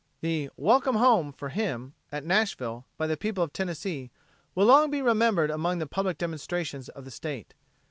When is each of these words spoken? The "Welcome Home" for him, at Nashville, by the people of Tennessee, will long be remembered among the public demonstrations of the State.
The 0.21 0.49
"Welcome 0.57 0.95
Home" 0.95 1.31
for 1.31 1.49
him, 1.49 1.93
at 2.11 2.25
Nashville, 2.25 2.87
by 2.97 3.05
the 3.05 3.15
people 3.15 3.43
of 3.43 3.53
Tennessee, 3.53 4.09
will 4.55 4.65
long 4.65 4.89
be 4.89 4.99
remembered 4.99 5.51
among 5.51 5.77
the 5.77 5.85
public 5.85 6.17
demonstrations 6.17 6.89
of 6.89 7.05
the 7.05 7.11
State. 7.11 7.53